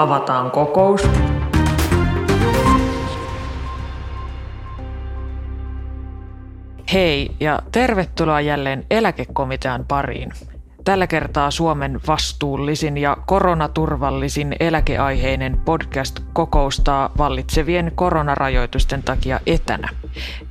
[0.00, 1.10] avataan kokous.
[6.92, 10.32] Hei ja tervetuloa jälleen eläkekomitean pariin.
[10.84, 19.88] Tällä kertaa Suomen vastuullisin ja koronaturvallisin eläkeaiheinen podcast kokoustaa vallitsevien koronarajoitusten takia etänä.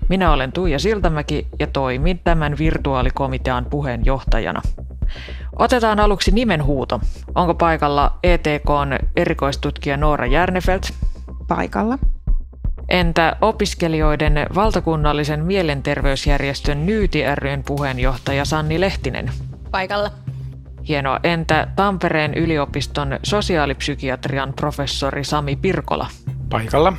[0.10, 4.62] Minä olen Tuija Siltamäki ja toimin tämän virtuaalikomitean puheenjohtajana.
[5.60, 7.02] Otetaan aluksi nimenhuuto.
[7.36, 10.90] Onko paikalla ETKn erikoistutkija Noora Järnefelt?
[11.48, 11.98] Paikalla.
[12.90, 19.32] Entä opiskelijoiden valtakunnallisen mielenterveysjärjestön Nyyti ryn puheenjohtaja Sanni Lehtinen?
[19.72, 20.12] Paikalla.
[20.88, 21.20] Hienoa.
[21.24, 26.08] Entä Tampereen yliopiston sosiaalipsykiatrian professori Sami Pirkola?
[26.50, 26.94] Paikalla.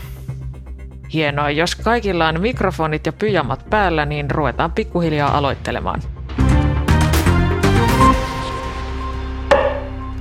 [1.13, 1.51] Hienoa.
[1.51, 6.03] Jos kaikilla on mikrofonit ja pyjamat päällä, niin ruvetaan pikkuhiljaa aloittelemaan.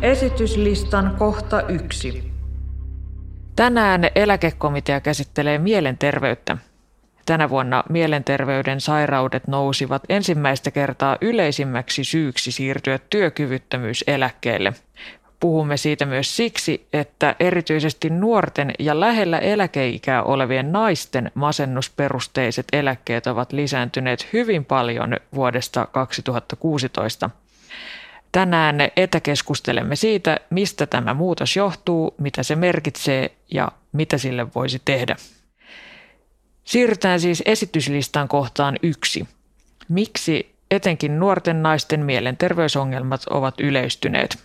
[0.01, 2.31] Esityslistan kohta yksi.
[3.55, 6.57] Tänään eläkekomitea käsittelee mielenterveyttä.
[7.25, 14.73] Tänä vuonna mielenterveyden sairaudet nousivat ensimmäistä kertaa yleisimmäksi syyksi siirtyä työkyvyttömyyseläkkeelle.
[15.39, 23.53] Puhumme siitä myös siksi, että erityisesti nuorten ja lähellä eläkeikää olevien naisten masennusperusteiset eläkkeet ovat
[23.53, 27.29] lisääntyneet hyvin paljon vuodesta 2016.
[28.31, 35.15] Tänään etäkeskustelemme siitä, mistä tämä muutos johtuu, mitä se merkitsee ja mitä sille voisi tehdä.
[36.63, 39.27] Siirrytään siis esityslistan kohtaan yksi.
[39.89, 44.37] Miksi etenkin nuorten naisten mielenterveysongelmat ovat yleistyneet?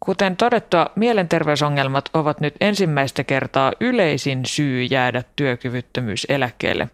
[0.00, 6.88] Kuten todettua, mielenterveysongelmat ovat nyt ensimmäistä kertaa yleisin syy jäädä työkyvyttömyyseläkkeelle.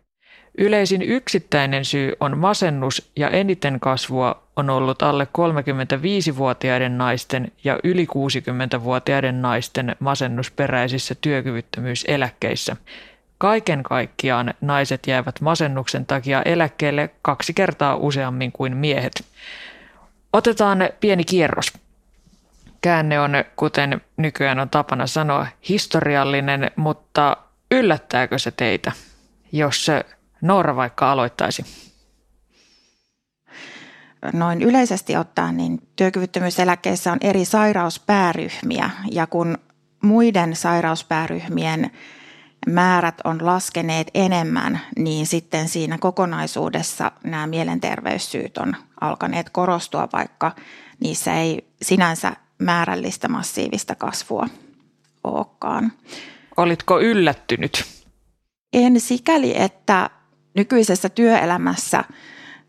[0.58, 8.06] Yleisin yksittäinen syy on masennus ja eniten kasvua on ollut alle 35-vuotiaiden naisten ja yli
[8.06, 12.76] 60-vuotiaiden naisten masennusperäisissä työkyvyttömyyseläkkeissä.
[13.38, 19.24] Kaiken kaikkiaan naiset jäävät masennuksen takia eläkkeelle kaksi kertaa useammin kuin miehet.
[20.32, 21.72] Otetaan pieni kierros.
[22.80, 27.36] Käänne on, kuten nykyään on tapana sanoa, historiallinen, mutta
[27.70, 28.92] yllättääkö se teitä,
[29.52, 29.86] jos
[30.42, 31.64] Noora vaikka aloittaisi?
[34.32, 39.58] Noin yleisesti ottaen, niin työkyvyttömyyseläkkeissä on eri sairauspääryhmiä ja kun
[40.02, 41.90] muiden sairauspääryhmien
[42.66, 50.52] määrät on laskeneet enemmän, niin sitten siinä kokonaisuudessa nämä mielenterveyssyyt on alkaneet korostua, vaikka
[51.00, 54.48] niissä ei sinänsä määrällistä massiivista kasvua
[55.24, 55.92] olekaan.
[56.56, 57.84] Olitko yllättynyt?
[58.72, 60.10] En sikäli, että
[60.56, 62.04] nykyisessä työelämässä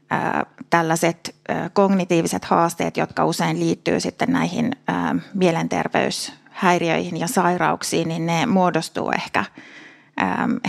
[0.10, 8.26] ää, tällaiset ää, kognitiiviset haasteet, jotka usein liittyy sitten näihin ää, mielenterveyshäiriöihin ja sairauksiin, niin
[8.26, 9.46] ne muodostuu ehkä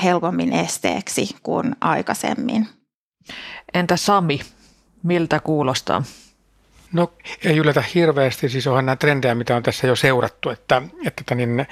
[0.03, 2.69] helpommin esteeksi kuin aikaisemmin.
[3.75, 4.41] Entä Sami,
[5.03, 6.03] miltä kuulostaa?
[6.93, 7.13] No
[7.45, 11.67] ei yllätä hirveästi, siis onhan nämä trendejä, mitä on tässä jo seurattu, että, että niin,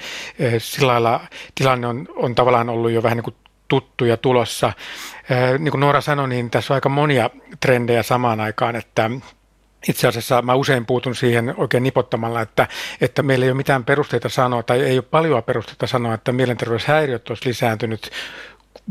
[0.57, 3.35] sillä lailla tilanne on, on tavallaan ollut jo vähän niin kuin
[3.67, 4.73] tuttu ja tulossa.
[5.59, 7.29] Niin kuin Noora sanoi, niin tässä on aika monia
[7.59, 9.09] trendejä samaan aikaan, että
[9.89, 12.67] itse asiassa mä usein puutun siihen oikein nipottamalla, että,
[13.01, 17.29] että meillä ei ole mitään perusteita sanoa tai ei ole paljon perusteita sanoa, että mielenterveyshäiriöt
[17.29, 18.11] olisi lisääntynyt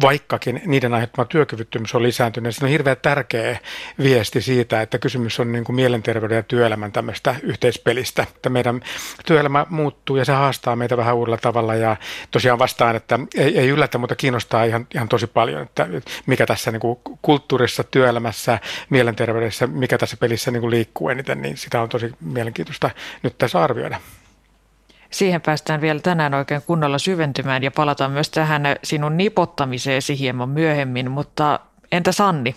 [0.01, 2.57] vaikkakin niiden aiheuttama työkyvyttömyys on lisääntynyt.
[2.57, 3.59] Se on hirveän tärkeä
[3.99, 8.23] viesti siitä, että kysymys on niin kuin mielenterveyden ja työelämän tämmöistä yhteispelistä.
[8.23, 8.83] Että meidän
[9.27, 11.97] työelämä muuttuu ja se haastaa meitä vähän uudella tavalla ja
[12.31, 15.89] tosiaan vastaan, että ei, ei yllätä, mutta kiinnostaa ihan, ihan tosi paljon, että
[16.27, 18.59] mikä tässä niin kuin kulttuurissa, työelämässä,
[18.91, 22.91] mielenterveydessä, mikä tässä pelissä niin kuin liikkuu eniten, niin sitä on tosi mielenkiintoista
[23.23, 24.01] nyt tässä arvioida.
[25.11, 31.11] Siihen päästään vielä tänään oikein kunnolla syventymään ja palataan myös tähän sinun nipottamiseesi hieman myöhemmin,
[31.11, 31.61] mutta
[31.93, 32.57] entä Sanni?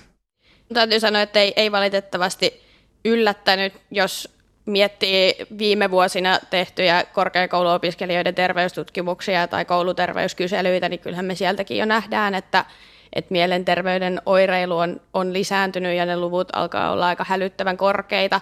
[0.73, 2.61] Täytyy sanoa, että ei, ei valitettavasti
[3.05, 11.85] yllättänyt, jos miettii viime vuosina tehtyjä korkeakouluopiskelijoiden terveystutkimuksia tai kouluterveyskyselyitä, niin kyllähän me sieltäkin jo
[11.85, 12.65] nähdään, että,
[13.13, 18.41] että mielenterveyden oireilu on, on lisääntynyt ja ne luvut alkaa olla aika hälyttävän korkeita.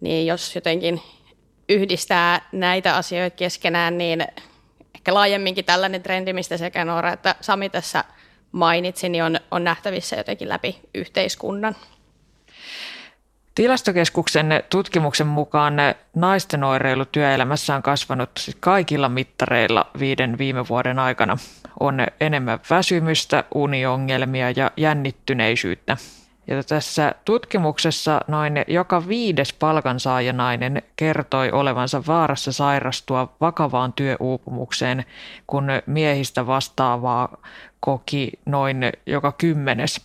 [0.00, 1.00] Niin jos jotenkin
[1.68, 4.26] yhdistää näitä asioita keskenään, niin
[4.94, 8.04] ehkä laajemminkin tällainen trendi, mistä sekä Noora että Sami tässä
[8.52, 11.76] mainitsi, niin on, on nähtävissä jotenkin läpi yhteiskunnan.
[13.54, 15.74] Tilastokeskuksen tutkimuksen mukaan
[16.14, 21.36] naisten oireilu työelämässä on kasvanut siis kaikilla mittareilla viiden viime vuoden aikana.
[21.80, 25.96] On enemmän väsymystä, uniongelmia ja jännittyneisyyttä.
[26.48, 35.04] Ja tässä tutkimuksessa noin joka viides palkansaajanainen kertoi olevansa vaarassa sairastua vakavaan työuupumukseen,
[35.46, 37.36] kun miehistä vastaavaa
[37.80, 40.04] koki noin joka kymmenes.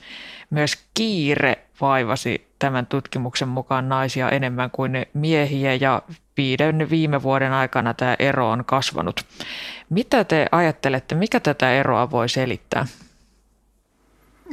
[0.50, 6.02] Myös kiire vaivasi tämän tutkimuksen mukaan naisia enemmän kuin miehiä ja
[6.38, 9.26] viiden viime vuoden aikana tämä ero on kasvanut.
[9.90, 12.86] Mitä te ajattelette, mikä tätä eroa voi selittää?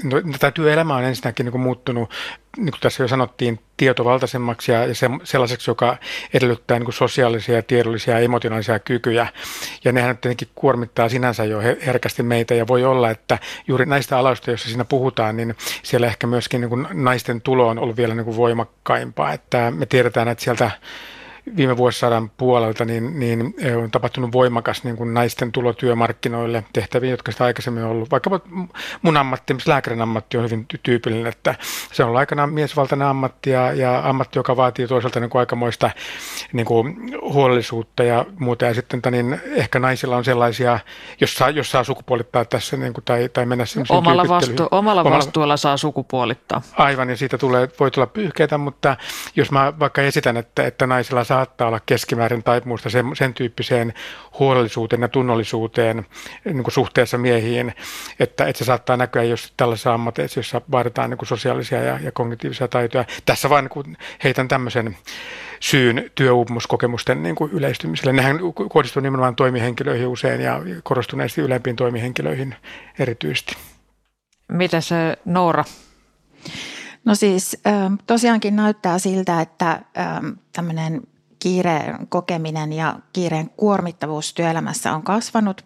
[0.02, 2.10] No, tämä työelämä on ensinnäkin niin kuin muuttunut,
[2.56, 5.96] niin kuin tässä jo sanottiin, tietovaltaisemmaksi ja se, sellaiseksi, joka
[6.34, 9.26] edellyttää niin kuin sosiaalisia, ja tiedollisia ja emotionaalisia kykyjä.
[9.84, 14.50] Ja nehän tietenkin kuormittaa sinänsä jo herkästi meitä ja voi olla, että juuri näistä aloista,
[14.50, 18.24] joissa siinä puhutaan, niin siellä ehkä myöskin niin kuin naisten tulo on ollut vielä niin
[18.24, 19.32] kuin voimakkaimpaa.
[19.32, 20.70] Että me tiedetään, että sieltä
[21.56, 27.32] viime vuosisadan puolelta niin, niin on tapahtunut voimakas niin kuin naisten tulo työmarkkinoille tehtäviin, jotka
[27.32, 28.10] sitä aikaisemmin on ollut.
[28.10, 28.30] Vaikka
[29.02, 31.54] mun ammatti, lääkärin ammatti on hyvin tyypillinen, että
[31.92, 35.90] se on ollut aikanaan miesvaltainen ammatti ja, ja ammatti, joka vaatii toisaalta niin kuin aikamoista
[36.52, 38.64] niin kuin huolellisuutta ja muuta.
[38.64, 40.78] Ja sitten niin ehkä naisilla on sellaisia,
[41.20, 45.56] jos saa, jos saa sukupuolittaa tässä niin kuin, tai, tai mennä omalla, vastu, omalla vastuulla
[45.56, 46.62] saa sukupuolittaa.
[46.72, 48.96] Aivan, ja siitä tulee, voi tulla pyyhkeitä, mutta
[49.36, 53.94] jos mä vaikka esitän, että, että naisilla saa saattaa olla keskimäärin taipumusta sen, sen tyyppiseen
[54.38, 56.06] huolellisuuteen ja tunnollisuuteen
[56.44, 57.74] niin kuin suhteessa miehiin,
[58.20, 62.12] että, että se saattaa näkyä jos tällaisessa ammateissa, jossa vaaditaan niin kuin sosiaalisia ja, ja
[62.12, 63.04] kognitiivisia taitoja.
[63.26, 64.96] Tässä vain niin heitän tämmöisen
[65.60, 68.12] syyn työuupumuskokemusten niin kuin yleistymiselle.
[68.12, 68.38] Nehän
[68.68, 72.54] kohdistuu nimenomaan toimihenkilöihin usein ja korostuneesti ylempiin toimihenkilöihin
[72.98, 73.56] erityisesti.
[74.48, 75.64] Mitä se Noora?
[77.04, 77.62] No siis
[78.06, 79.80] tosiaankin näyttää siltä, että
[80.52, 81.02] tämmöinen
[81.38, 85.64] kiireen kokeminen ja kiireen kuormittavuus työelämässä on kasvanut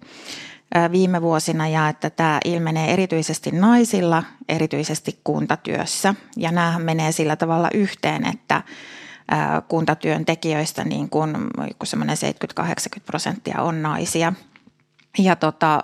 [0.92, 6.14] viime vuosina ja että tämä ilmenee erityisesti naisilla, erityisesti kuntatyössä.
[6.36, 8.62] Ja näähän menee sillä tavalla yhteen, että
[9.68, 11.36] kuntatyöntekijöistä niin kuin
[11.84, 12.16] semmoinen
[12.60, 14.32] 70-80 prosenttia on naisia.
[15.18, 15.82] Ja tota,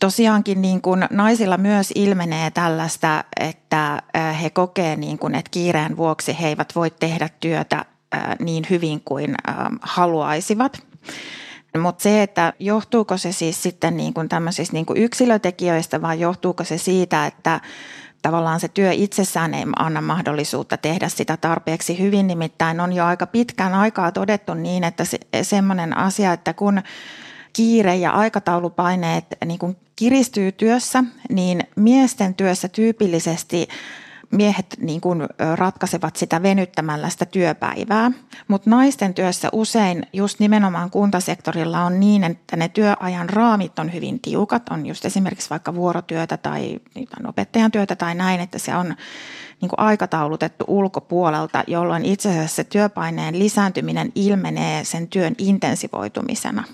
[0.00, 4.02] tosiaankin niin kuin naisilla myös ilmenee tällaista, että
[4.42, 7.84] he kokee, niin kuin, että kiireen vuoksi he eivät voi tehdä työtä
[8.40, 9.34] niin hyvin kuin
[9.82, 10.82] haluaisivat.
[11.78, 16.64] Mutta se, että johtuuko se siis sitten niin kuin tämmöisistä niin kuin yksilötekijöistä vai johtuuko
[16.64, 17.60] se siitä, että
[18.22, 22.26] tavallaan se työ itsessään ei anna mahdollisuutta tehdä sitä tarpeeksi hyvin.
[22.26, 26.82] Nimittäin on jo aika pitkän aikaa todettu niin, että se, semmoinen asia, että kun
[27.52, 33.68] kiire ja aikataulupaineet niin kuin kiristyy työssä, niin miesten työssä tyypillisesti
[34.30, 35.22] miehet niin kuin
[35.54, 38.10] ratkaisevat sitä venyttämällä sitä työpäivää,
[38.48, 44.20] mutta naisten työssä usein just nimenomaan kuntasektorilla on niin, että ne työajan raamit on hyvin
[44.20, 46.80] tiukat, on just esimerkiksi vaikka vuorotyötä tai
[47.26, 48.86] opettajan työtä tai näin, että se on
[49.60, 56.64] niin kuin aikataulutettu ulkopuolelta, jolloin itse asiassa se työpaineen lisääntyminen ilmenee sen työn intensivoitumisena.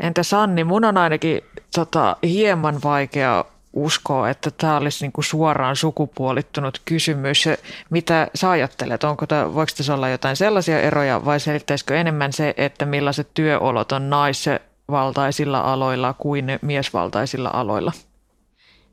[0.00, 1.40] Entä Sanni, mun on ainakin
[1.74, 3.44] tota, hieman vaikea
[3.74, 7.44] uskoa, että tämä olisi niin kuin suoraan sukupuolittunut kysymys.
[7.90, 9.04] Mitä sä ajattelet?
[9.04, 13.92] Onko tämä, voiko tässä olla jotain sellaisia eroja vai selittäisikö enemmän se, että millaiset työolot
[13.92, 17.92] on naisvaltaisilla aloilla kuin miesvaltaisilla aloilla?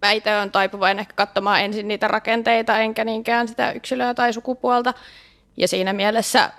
[0.01, 4.93] Mä itse olen taipuvainen ehkä katsomaan ensin niitä rakenteita, enkä niinkään sitä yksilöä tai sukupuolta.
[5.57, 6.51] Ja siinä mielessä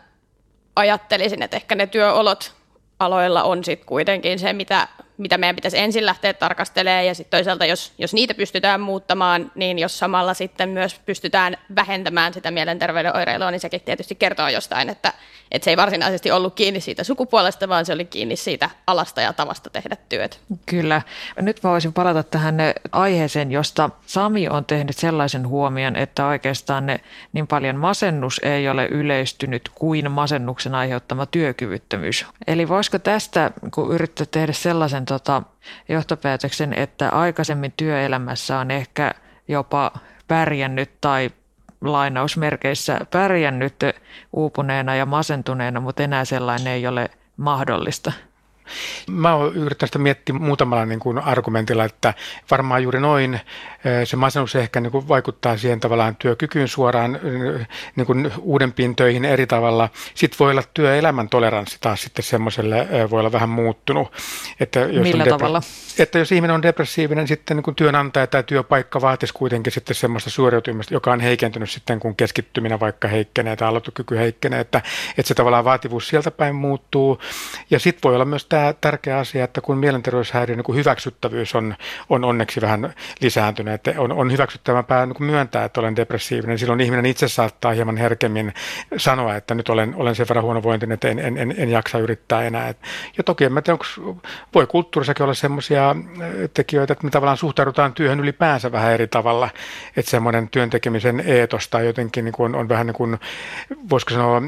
[0.77, 2.55] ajattelisin, että ehkä ne työolot
[2.99, 4.89] aloilla on sitten kuitenkin se, mitä
[5.23, 9.79] mitä meidän pitäisi ensin lähteä tarkastelemaan ja sitten toisaalta, jos, jos niitä pystytään muuttamaan, niin
[9.79, 15.13] jos samalla sitten myös pystytään vähentämään sitä mielenterveyden oireilua, niin sekin tietysti kertoo jostain, että,
[15.51, 19.33] että se ei varsinaisesti ollut kiinni siitä sukupuolesta, vaan se oli kiinni siitä alasta ja
[19.33, 20.41] tavasta tehdä työt.
[20.67, 21.03] Kyllä.
[21.41, 22.57] Nyt voisin palata tähän
[22.93, 27.01] aiheeseen, josta Sami on tehnyt sellaisen huomion, että oikeastaan ne,
[27.33, 32.27] niin paljon masennus ei ole yleistynyt kuin masennuksen aiheuttama työkyvyttömyys.
[32.47, 35.43] Eli voisiko tästä, kun yrittää tehdä sellaisen tota,
[35.89, 39.15] johtopäätöksen, että aikaisemmin työelämässä on ehkä
[39.49, 39.93] jopa
[40.29, 41.31] pärjännyt tai
[41.81, 43.75] lainausmerkeissä pärjännyt
[44.33, 48.13] uupuneena ja masentuneena, mutta enää sellainen ei ole mahdollista.
[49.11, 52.15] Mä oon yrittänyt sitä miettiä muutamalla niin kuin argumentilla, että
[52.51, 53.41] varmaan juuri noin
[54.05, 57.19] se masennus ehkä niin kuin vaikuttaa siihen tavallaan työkykyyn suoraan
[57.97, 59.89] niin kuin uudempiin töihin eri tavalla.
[60.15, 64.13] Sitten voi olla työelämän toleranssi taas sitten semmoiselle voi olla vähän muuttunut.
[64.61, 65.61] Että jos Millä depre- tavalla?
[65.99, 70.31] Että jos ihminen on depressiivinen, sitten niin kuin työnantaja tai työpaikka vaatisi kuitenkin sitten semmoista
[70.31, 74.83] suoriutumista, joka on heikentynyt sitten, kun keskittyminen vaikka heikkenee tai aloitukyky heikkenee, että,
[75.19, 77.19] että se tavallaan vaativuus sieltä päin muuttuu.
[77.71, 81.75] Ja sitten voi olla myös tämä tärkeä asia, että kun mielenterveyshäiriö niin hyväksyttävyys on,
[82.09, 87.07] on onneksi vähän lisääntynyt, että on, on hyväksyttävämpää niin myöntää, että olen depressiivinen, silloin ihminen
[87.07, 88.55] itse saattaa hieman herkemmin
[88.97, 92.43] sanoa, että nyt olen, olen sen verran huonovointinen, että en, en, en, en jaksa yrittää
[92.43, 92.75] enää.
[93.17, 94.21] Ja toki en tiedä, onko,
[94.55, 95.97] voi kulttuurissakin olla sellaisia
[96.55, 99.51] tekijöitä, että me tavallaan suhtaudutaan työhön ylipäänsä vähän eri tavalla,
[99.97, 103.19] että semmoinen työntekemisen eetos tai jotenkin niin kuin on, on vähän niin kuin,
[103.91, 104.43] voisiko sanoa,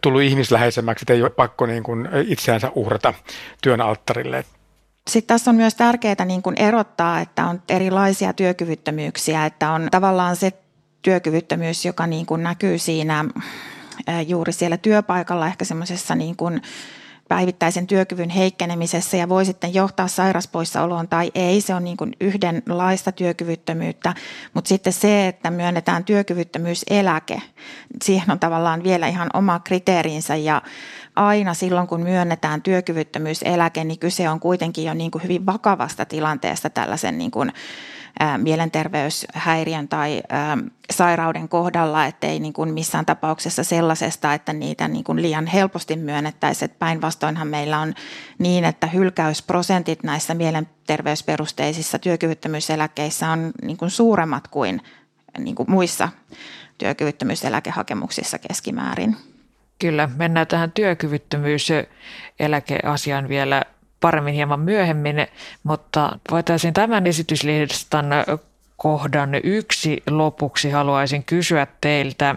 [0.00, 3.14] tullut ihmisläheisemmäksi, että ei ole pakko niin kuin itseänsä uhrata
[3.62, 4.44] työn alttarille.
[5.08, 10.36] Sitten tässä on myös tärkeää niin kuin erottaa, että on erilaisia työkyvyttömyyksiä, että on tavallaan
[10.36, 10.52] se
[11.02, 13.24] työkyvyttömyys, joka niin kuin näkyy siinä
[14.26, 16.62] juuri siellä työpaikalla ehkä semmoisessa niin kuin
[17.28, 21.60] päivittäisen työkyvyn heikkenemisessä ja voi sitten johtaa sairaspoissaoloon tai ei.
[21.60, 24.14] Se on niin kuin yhdenlaista työkyvyttömyyttä,
[24.54, 27.42] mutta sitten se, että myönnetään työkyvyttömyyseläke,
[28.04, 30.62] siihen on tavallaan vielä ihan oma kriteerinsä ja
[31.16, 36.70] aina silloin, kun myönnetään työkyvyttömyyseläke, niin kyse on kuitenkin jo niin kuin hyvin vakavasta tilanteesta
[36.70, 37.52] tällaisen niin kuin
[38.38, 40.22] mielenterveyshäiriön tai
[40.90, 46.70] sairauden kohdalla, ettei niin kuin missään tapauksessa sellaisesta, että niitä niin kuin liian helposti myönnettäisiin.
[46.78, 47.94] Päinvastoinhan meillä on
[48.38, 54.82] niin, että hylkäysprosentit näissä mielenterveysperusteisissa työkyvyttömyyseläkkeissä on niin kuin suuremmat kuin,
[55.38, 56.08] niin kuin muissa
[56.78, 59.16] työkyvyttömyyseläkehakemuksissa keskimäärin.
[59.78, 63.62] Kyllä, mennään tähän työkyvyttömyyseläkeasiaan vielä
[64.00, 65.26] paremmin hieman myöhemmin,
[65.62, 68.06] mutta voitaisiin tämän esityslistan
[68.76, 72.34] kohdan yksi lopuksi haluaisin kysyä teiltä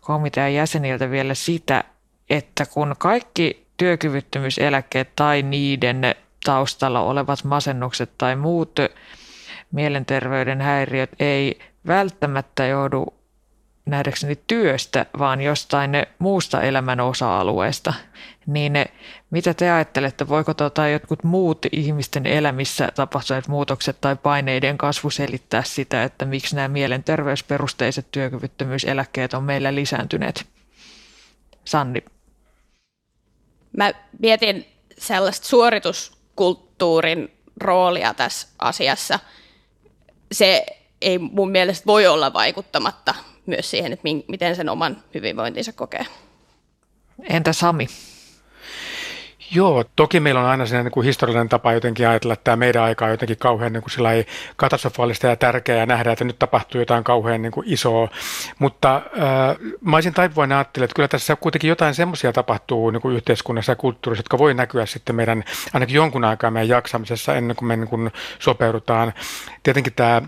[0.00, 1.84] komitean jäseniltä vielä sitä,
[2.30, 6.14] että kun kaikki työkyvyttömyyseläkkeet tai niiden
[6.44, 8.76] taustalla olevat masennukset tai muut
[9.72, 13.14] mielenterveyden häiriöt ei välttämättä joudu
[13.86, 17.94] nähdäkseni työstä, vaan jostain muusta elämän osa-alueesta.
[18.46, 18.72] Niin
[19.30, 25.62] mitä te ajattelette, voiko tota jotkut muut ihmisten elämissä tapahtuneet muutokset tai paineiden kasvu selittää
[25.62, 30.46] sitä, että miksi nämä mielenterveysperusteiset työkyvyttömyyseläkkeet on meillä lisääntyneet?
[31.64, 32.04] Sanni.
[33.76, 34.66] Mä mietin
[34.98, 39.18] sellaista suorituskulttuurin roolia tässä asiassa.
[40.32, 40.66] Se
[41.00, 43.14] ei mun mielestä voi olla vaikuttamatta
[43.46, 46.06] myös siihen, että miten sen oman hyvinvointinsa kokee.
[47.22, 47.86] Entä Sami?
[49.54, 53.04] Joo, toki meillä on aina sellainen niin historiallinen tapa jotenkin ajatella, että tämä meidän aika
[53.04, 57.04] on jotenkin kauhean niin kuin ei katastrofaalista ja tärkeää ja nähdä, että nyt tapahtuu jotain
[57.04, 58.08] kauhean niin kuin isoa.
[58.58, 63.16] Mutta äh, mä olisin taipuvainen ajattelemaan, että kyllä tässä kuitenkin jotain semmoisia tapahtuu niin kuin
[63.16, 67.68] yhteiskunnassa ja kulttuurissa, jotka voi näkyä sitten meidän ainakin jonkun aikaa meidän jaksamisessa ennen kuin
[67.68, 69.12] me niin kuin sopeudutaan.
[69.62, 70.22] Tietenkin tämä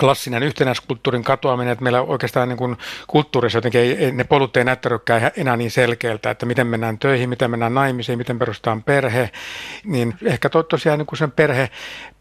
[0.00, 2.76] klassinen yhtenäiskulttuurin katoaminen, että meillä oikeastaan niin kuin
[3.06, 7.50] kulttuurissa jotenkin ei, ne polut ei näyttänytkään enää niin selkeältä, että miten mennään töihin, miten
[7.50, 9.30] mennään naimisiin, miten perustetaan perhe,
[9.84, 11.70] niin ehkä to, tosiaan niin kuin sen perhe,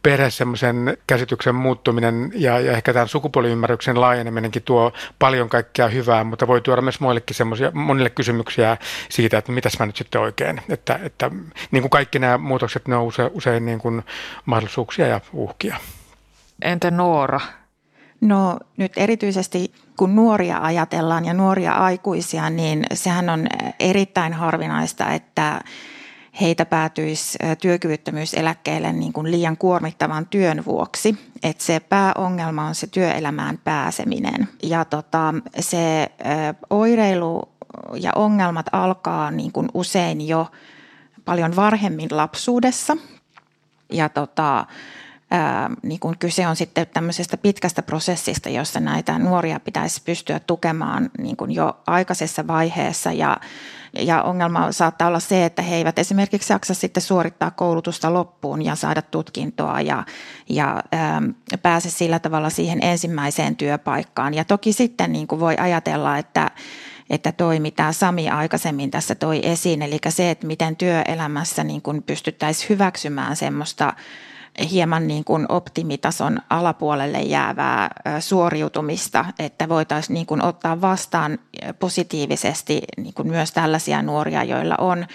[0.04, 6.48] perhe semmoisen käsityksen muuttuminen ja, ja ehkä tämän sukupuoliymmärryksen laajeneminenkin tuo paljon kaikkea hyvää, mutta
[6.48, 8.78] voi tuoda myös muillekin semmoisia, monille kysymyksiä
[9.10, 11.32] siitä, että mitäs mä nyt sitten oikein, että, että
[11.72, 14.04] niin kuin kaikki nämä muutokset, ne on usein, usein niin kuin
[14.46, 15.78] mahdollisuuksia ja uhkia.
[16.62, 17.40] Entä Noora?
[18.26, 23.48] No nyt erityisesti kun nuoria ajatellaan ja nuoria aikuisia, niin sehän on
[23.80, 25.62] erittäin harvinaista, että
[26.42, 31.18] heitä päätyisi työkyvyttömyyseläkkeelle niin kuin liian kuormittavan työn vuoksi.
[31.44, 34.48] Että se pääongelma on se työelämään pääseminen.
[34.64, 36.12] Ja tota, se
[36.70, 37.50] oireilu
[37.94, 40.48] ja ongelmat alkaa niin kuin usein jo
[41.26, 42.98] paljon varhemmin lapsuudessa.
[43.92, 44.66] Ja tota,
[45.32, 51.10] ää, niin kun kyse on sitten tämmöisestä pitkästä prosessista, jossa näitä nuoria pitäisi pystyä tukemaan
[51.18, 53.38] niin kun jo aikaisessa vaiheessa ja
[54.00, 58.76] ja ongelma saattaa olla se, että he eivät esimerkiksi jaksa sitten suorittaa koulutusta loppuun ja
[58.76, 60.04] saada tutkintoa ja,
[60.50, 61.22] ja ää,
[61.62, 64.34] pääse sillä tavalla siihen ensimmäiseen työpaikkaan.
[64.34, 66.52] Ja toki sitten niin kuin voi ajatella, että
[67.10, 72.04] että toi, mitä Sami aikaisemmin tässä toi esiin, eli se, että miten työelämässä niin kuin
[72.04, 73.94] pystyttäisiin hyväksymään semmoista
[74.72, 81.40] hieman niin kuin optimitason alapuolelle jäävää suoriutumista, että voitaisiin niin kuin ottaa vastaan
[81.80, 85.06] positiivisesti niin kuin myös tällaisia nuoria, joilla on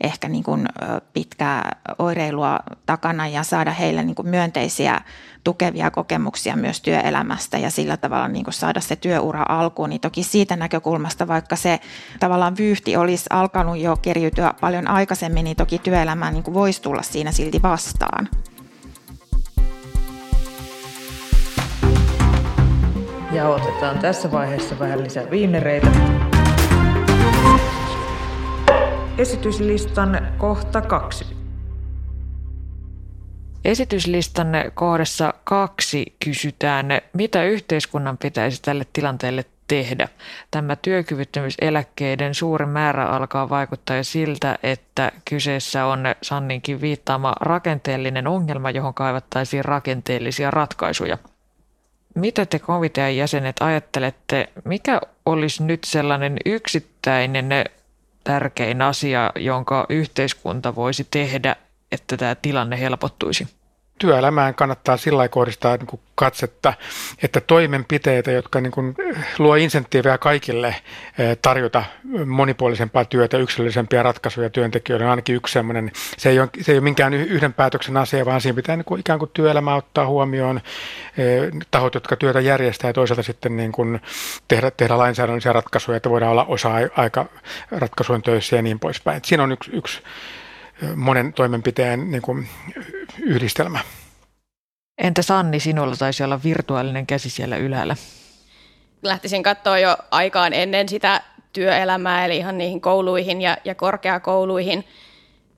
[0.00, 0.68] ehkä niin kuin
[1.12, 5.00] pitkää oireilua takana ja saada heille niin kuin myönteisiä
[5.44, 9.90] tukevia kokemuksia myös työelämästä ja sillä tavalla niin kuin saada se työura alkuun.
[9.90, 11.80] Niin toki siitä näkökulmasta, vaikka se
[12.20, 17.02] tavallaan vyyhti olisi alkanut jo keriytyä paljon aikaisemmin, niin toki työelämään niin kuin voisi tulla
[17.02, 18.28] siinä silti vastaan.
[23.36, 25.86] Ja otetaan tässä vaiheessa vähän lisää viinereitä.
[29.18, 31.36] Esityslistan kohta kaksi.
[33.64, 40.08] Esityslistan kohdassa kaksi kysytään, mitä yhteiskunnan pitäisi tälle tilanteelle tehdä.
[40.50, 48.94] Tämä työkyvyttömyyseläkkeiden suuri määrä alkaa vaikuttaa siltä, että kyseessä on Sanninkin viittaama rakenteellinen ongelma, johon
[48.94, 51.18] kaivattaisiin rakenteellisia ratkaisuja.
[52.16, 57.48] Mitä te komitean jäsenet ajattelette, mikä olisi nyt sellainen yksittäinen
[58.24, 61.56] tärkein asia, jonka yhteiskunta voisi tehdä,
[61.92, 63.48] että tämä tilanne helpottuisi?
[63.98, 66.74] Työelämään kannattaa sillä kohdistaa niin kuin katsetta,
[67.22, 68.94] että toimenpiteitä, jotka niin kuin
[69.38, 71.84] luo insentiivejä kaikille eh, tarjota
[72.26, 75.92] monipuolisempaa työtä, yksilöllisempiä ratkaisuja työntekijöille, on ainakin yksi sellainen.
[76.16, 79.00] Se ei ole, se ei ole minkään yhden päätöksen asia, vaan siinä pitää niin kuin
[79.00, 80.60] ikään kuin työelämä ottaa huomioon
[81.18, 84.00] eh, tahot, jotka työtä järjestää ja toisaalta sitten niin kuin
[84.48, 87.26] tehdä, tehdä lainsäädännöllisiä ratkaisuja, että voidaan olla osa-aika
[87.70, 89.20] ratkaisujen töissä ja niin poispäin.
[89.24, 90.02] Siinä on yksi, yksi
[90.96, 92.48] monen toimenpiteen niin kuin,
[93.22, 93.80] yhdistelmä.
[94.98, 97.96] Entä Sanni, sinulla taisi olla virtuaalinen käsi siellä ylhäällä?
[99.02, 104.84] Lähtisin katsoa jo aikaan ennen sitä työelämää, eli ihan niihin kouluihin ja, ja korkeakouluihin.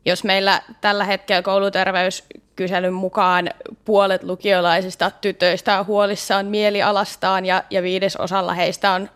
[0.04, 3.50] Jos meillä tällä hetkellä kouluterveyskyselyn mukaan
[3.84, 9.10] puolet lukiolaisista tytöistä on huolissaan mielialastaan ja, ja viidesosalla heistä on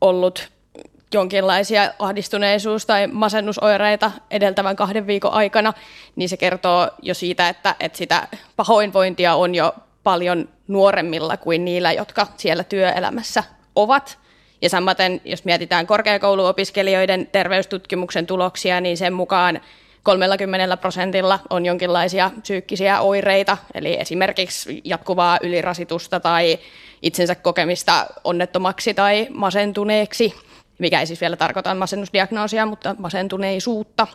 [0.00, 0.55] ollut
[1.14, 5.72] jonkinlaisia ahdistuneisuus- tai masennusoireita edeltävän kahden viikon aikana,
[6.16, 11.92] niin se kertoo jo siitä, että, että sitä pahoinvointia on jo paljon nuoremmilla kuin niillä,
[11.92, 13.44] jotka siellä työelämässä
[13.74, 14.18] ovat.
[14.62, 19.60] Ja samaten, jos mietitään korkeakouluopiskelijoiden terveystutkimuksen tuloksia, niin sen mukaan
[20.02, 26.58] 30 prosentilla on jonkinlaisia psyykkisiä oireita, eli esimerkiksi jatkuvaa ylirasitusta tai
[27.02, 30.34] itsensä kokemista onnettomaksi tai masentuneeksi
[30.78, 34.06] mikä ei siis vielä tarkoita masennusdiagnoosia, mutta masentuneisuutta.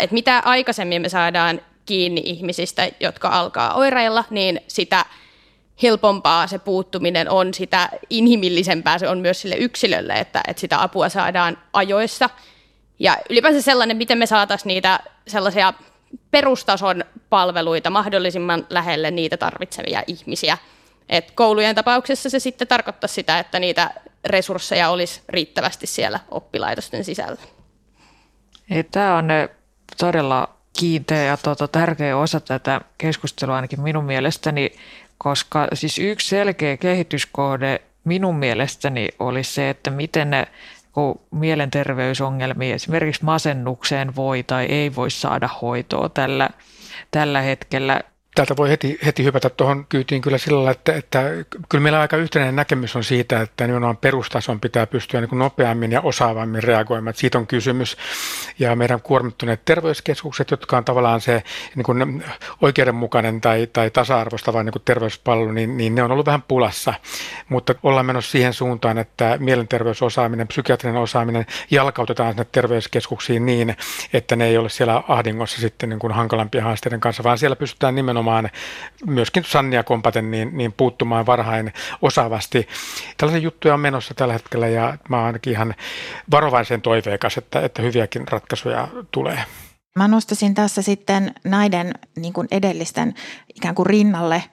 [0.00, 5.04] Et mitä aikaisemmin me saadaan kiinni ihmisistä, jotka alkaa oireilla, niin sitä
[5.82, 11.08] helpompaa se puuttuminen on, sitä inhimillisempää se on myös sille yksilölle, että, että sitä apua
[11.08, 12.30] saadaan ajoissa.
[12.98, 15.72] Ja ylipäänsä sellainen, miten me saataisiin niitä sellaisia
[16.30, 20.58] perustason palveluita mahdollisimman lähelle niitä tarvitsevia ihmisiä.
[21.12, 23.90] Et koulujen tapauksessa se sitten tarkoittaa sitä, että niitä
[24.24, 27.40] resursseja olisi riittävästi siellä oppilaitosten sisällä.
[28.90, 29.28] Tämä on
[29.98, 30.48] todella
[30.78, 34.72] kiinteä ja tuota, tärkeä osa tätä keskustelua ainakin minun mielestäni,
[35.18, 40.46] koska siis yksi selkeä kehityskohde minun mielestäni olisi se, että miten ne
[40.92, 41.20] kun
[42.74, 46.50] esimerkiksi masennukseen voi tai ei voi saada hoitoa tällä,
[47.10, 48.00] tällä hetkellä
[48.34, 51.22] täältä voi heti, heti hypätä tuohon kyytiin kyllä sillä että, että
[51.68, 56.00] kyllä meillä aika yhtenäinen näkemys on siitä, että nimenomaan perustason pitää pystyä niin nopeammin ja
[56.00, 57.10] osaavammin reagoimaan.
[57.10, 57.96] Että siitä on kysymys.
[58.58, 61.42] Ja meidän kuormittuneet terveyskeskukset, jotka on tavallaan se
[61.74, 62.24] niin kuin
[62.60, 66.94] oikeudenmukainen tai, tai tasa-arvoistava niin kuin niin, niin ne on ollut vähän pulassa.
[67.48, 73.76] Mutta ollaan menossa siihen suuntaan, että mielenterveysosaaminen, psykiatrinen osaaminen jalkautetaan sinne terveyskeskuksiin niin,
[74.12, 77.94] että ne ei ole siellä ahdingossa sitten niin kuin hankalampien haasteiden kanssa, vaan siellä pystytään
[77.94, 78.50] nimenomaan nimenomaan
[79.06, 82.68] myöskin Sannia kompaten niin, niin puuttumaan varhain osaavasti.
[83.16, 85.74] Tällaisia juttuja on menossa tällä hetkellä ja mä oon ainakin ihan
[86.30, 89.44] varovaisen toiveikas, että, että hyviäkin ratkaisuja tulee.
[89.96, 93.14] Mä nostaisin tässä sitten näiden niin kuin edellisten
[93.54, 94.44] ikään kuin rinnalle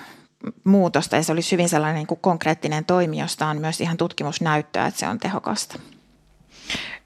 [0.63, 4.85] muutosta ja se olisi hyvin sellainen niin kuin konkreettinen toimi, josta on myös ihan tutkimusnäyttöä,
[4.85, 5.79] että se on tehokasta.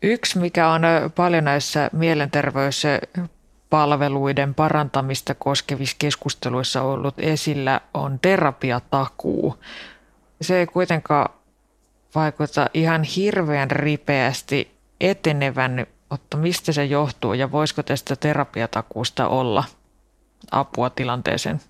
[0.01, 0.81] Yksi, mikä on
[1.15, 9.63] paljon näissä mielenterveyspalveluiden parantamista koskevissa keskusteluissa ollut esillä, on terapiatakuu.
[10.41, 11.29] Se ei kuitenkaan
[12.15, 19.63] vaikuta ihan hirveän ripeästi etenevän, mutta mistä se johtuu ja voisiko tästä terapiatakuusta olla–
[20.51, 21.61] apua tilanteeseen.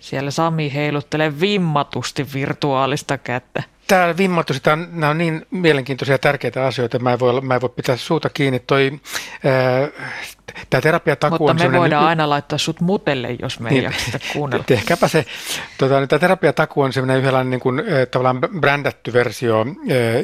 [0.00, 3.62] Siellä Sami heiluttelee vimmatusti virtuaalista kättä.
[3.86, 7.54] Tämä vimmatusti, tämä on, nämä on niin mielenkiintoisia ja tärkeitä asioita, mä en voi, mä
[7.54, 8.58] en voi pitää suuta kiinni.
[8.58, 9.00] Toi,
[9.44, 9.88] ää,
[10.70, 13.84] Tämä terapiatakuu Mutta on me voidaan y- aina laittaa sut mutelle, jos me ei niin,
[13.84, 14.64] jaksa kuunnella.
[14.64, 15.24] Tehkääpä se.
[15.78, 19.66] Tota, tämä terapiatakuu on sellainen yhdenlainen niin kuin, tavallaan brändätty versio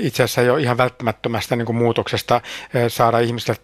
[0.01, 2.40] itse asiassa jo ihan välttämättömästä niin kuin muutoksesta
[2.88, 3.57] saada ihmisille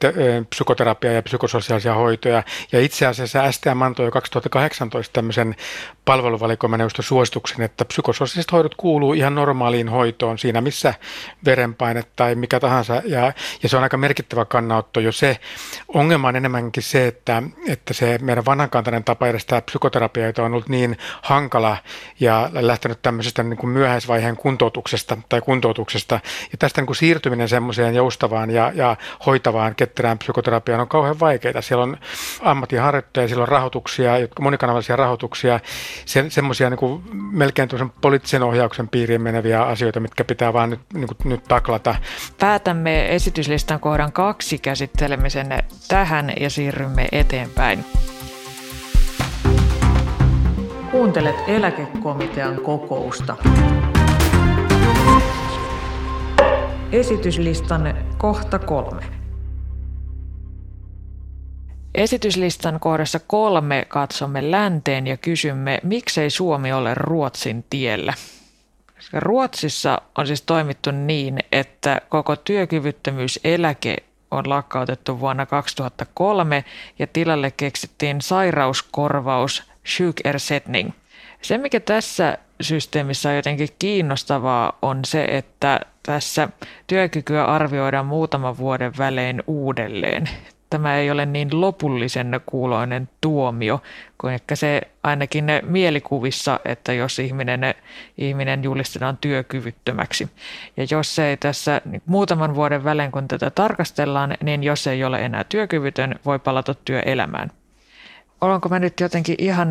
[0.51, 2.43] psykoterapiaa ja psykososiaalisia hoitoja.
[2.73, 5.57] Ja itse asiassa STM antoi jo 2018 tämmöisen
[6.05, 10.95] palveluvalikoimaneuvoston suosituksen, että psykososiaaliset hoidot kuuluu ihan normaaliin hoitoon siinä, missä
[11.45, 13.03] verenpaine tai mikä tahansa.
[13.05, 15.37] Ja, ja se on aika merkittävä kannanotto jo se.
[15.89, 20.99] Ongelma on enemmänkin se, että, että se meidän vanhankantainen tapa järjestää psykoterapiaa on ollut niin
[21.23, 21.77] hankala
[22.21, 26.21] ja lähtenyt tämmöisestä niin kuin myöhäisvaiheen kuntoutuksesta tai kuntoutuksesta.
[26.53, 28.97] Ja tästä niin kuin siirtyminen semmoiseen joustavaan ja, ja
[29.27, 31.63] hoitavaan ketterään psykoterapiaan on kauhean vaikeaa.
[31.63, 31.97] Siellä on
[32.41, 35.61] ammattiharjoittajia, siellä on rahoituksia, monikanavallisia rahoituksia,
[36.05, 37.69] se, semmoisia niin kuin melkein
[38.01, 41.95] poliittisen ohjauksen piiriin meneviä asioita, mitkä pitää vaan nyt, niin kuin, nyt taklata.
[42.41, 45.47] Päätämme esityslistan kohdan kaksi käsittelemisen
[45.89, 47.85] tähän ja siirrymme eteenpäin.
[50.91, 53.37] Kuuntelet eläkekomitean kokousta.
[56.93, 59.03] Esityslistan kohta kolme.
[61.95, 68.15] Esityslistan kohdassa kolme katsomme länteen ja kysymme, miksei Suomi ole Ruotsin tiellä.
[69.13, 73.97] Ruotsissa on siis toimittu niin, että koko työkyvyttömyyseläke
[74.31, 76.65] on lakkautettu vuonna 2003
[76.99, 80.91] ja tilalle keksittiin sairauskorvaus sjukersättning.
[81.43, 86.49] Se, mikä tässä systeemissä on jotenkin kiinnostavaa, on se, että tässä
[86.87, 90.29] työkykyä arvioidaan muutaman vuoden välein uudelleen
[90.71, 93.83] tämä ei ole niin lopullisen kuuloinen tuomio
[94.19, 97.61] kuin ehkä se ainakin mielikuvissa, että jos ihminen,
[98.19, 100.29] ihminen julistetaan työkyvyttömäksi.
[100.77, 105.25] Ja jos ei tässä niin muutaman vuoden välein, kun tätä tarkastellaan, niin jos ei ole
[105.25, 107.51] enää työkyvytön, voi palata työelämään.
[108.41, 109.69] Olenko mä nyt jotenkin ihan,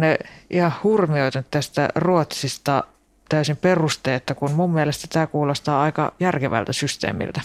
[0.49, 2.83] ihan hurmioitunut tästä Ruotsista
[3.29, 7.41] täysin perusteetta, kun mun mielestä tämä kuulostaa aika järkevältä systeemiltä?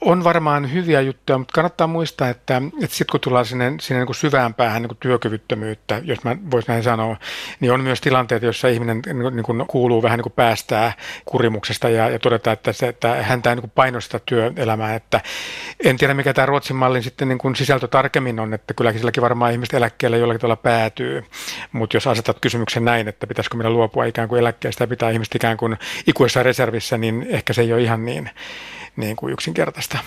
[0.00, 4.06] On varmaan hyviä juttuja, mutta kannattaa muistaa, että, että sitten kun tullaan sinne, sinne niin
[4.06, 7.16] kuin syvään päähän niin kuin työkyvyttömyyttä, jos mä voisin näin sanoa,
[7.60, 10.92] niin on myös tilanteita, joissa ihminen niin kuin kuuluu vähän niin kuin päästää
[11.24, 14.94] kurimuksesta ja, ja todeta, että, se, että häntä ei niin kuin painosta työelämää.
[14.94, 15.20] Että
[15.84, 19.22] en tiedä, mikä tämä Ruotsin mallin sitten niin kuin sisältö tarkemmin on, että kylläkin silläkin
[19.22, 21.24] varmaan ihmiset eläkkeelle jollakin tavalla päätyy.
[21.72, 25.34] Mutta jos asetat kysymyksen näin, että pitäisikö meidän luopua ikään kuin eläkkeestä ja pitää ihmiset
[25.34, 28.30] ikään kuin ikuisessa reservissä, niin ehkä se ei ole ihan niin
[28.96, 29.98] niin kuin yksinkertaista.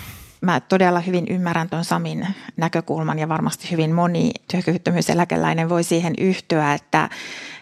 [0.41, 6.73] Mä todella hyvin ymmärrän tuon Samin näkökulman ja varmasti hyvin moni työkyvyttömyyseläkeläinen voi siihen yhtyä,
[6.73, 7.09] että,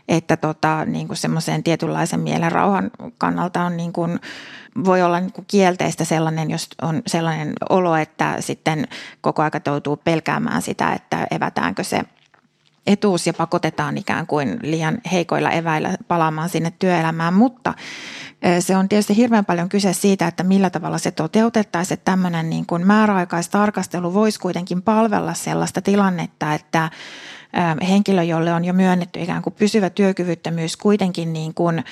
[0.08, 4.20] että tota, niin kuin semmoisen tietynlaisen mielen rauhan kannalta on niin kuin,
[4.86, 8.88] voi olla niin kuin kielteistä sellainen, jos on sellainen olo, että sitten
[9.22, 12.04] koko aika joutuu pelkäämään sitä, että evätäänkö se
[12.88, 17.74] etuus ja pakotetaan ikään kuin liian heikoilla eväillä palaamaan sinne työelämään, mutta
[18.60, 22.66] se on tietysti hirveän paljon kyse siitä, että millä tavalla se toteutettaisiin, että tämmöinen niin
[22.66, 26.90] kuin määräaikaistarkastelu voisi kuitenkin palvella sellaista tilannetta, että
[27.90, 31.84] henkilö, jolle on jo myönnetty ikään kuin pysyvä työkyvyttömyys, kuitenkin niin kuin,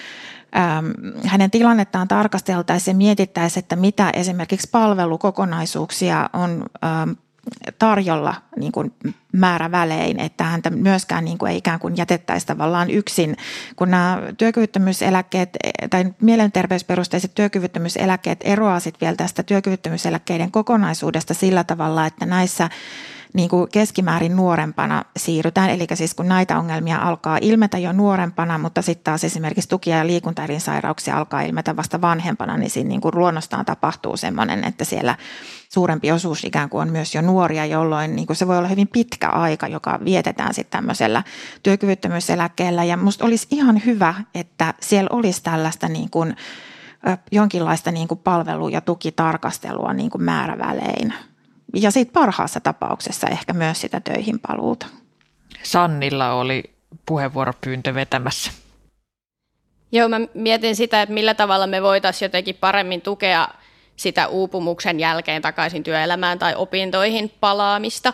[1.26, 6.66] hänen tilannettaan tarkasteltaisiin ja mietittäisiin, että mitä esimerkiksi palvelukokonaisuuksia on
[7.80, 8.94] tarjolla niin kuin
[9.32, 13.38] määrävälein, että häntä myöskään niin kuin ei ikään kuin jätettäisi tavallaan yksin,
[13.76, 15.50] kun nämä työkyvyttömyyseläkkeet
[15.90, 22.70] tai mielenterveysperusteiset työkyvyttömyyseläkkeet eroaa sitten vielä tästä työkyvyttömyyseläkkeiden kokonaisuudesta sillä tavalla, että näissä
[23.36, 25.70] niin kuin keskimäärin nuorempana siirrytään.
[25.70, 30.08] Eli siis kun näitä ongelmia alkaa ilmetä jo nuorempana, mutta sitten taas esimerkiksi tuki- ja
[30.08, 35.16] liikuntaelinsairauksia alkaa ilmetä vasta vanhempana, niin siinä niin kuin luonnostaan tapahtuu sellainen, että siellä
[35.70, 38.88] suurempi osuus ikään kuin on myös jo nuoria, jolloin niin kuin se voi olla hyvin
[38.88, 41.24] pitkä aika, joka vietetään sitten tämmöisellä
[41.64, 42.84] työkyvyttömyyseläkkeellä.
[42.84, 46.36] Ja musta olisi ihan hyvä, että siellä olisi tällaista niin kuin,
[47.32, 51.14] jonkinlaista niin kuin palvelu- ja tukitarkastelua niin kuin määrävälein
[51.76, 54.86] ja sitten parhaassa tapauksessa ehkä myös sitä töihin paluuta.
[55.64, 56.64] Sannilla oli
[57.06, 58.52] puheenvuoropyyntö vetämässä.
[59.92, 63.48] Joo, mä mietin sitä, että millä tavalla me voitaisiin jotenkin paremmin tukea
[63.96, 68.14] sitä uupumuksen jälkeen takaisin työelämään tai opintoihin palaamista.